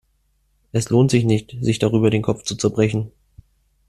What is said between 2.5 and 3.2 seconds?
zerbrechen.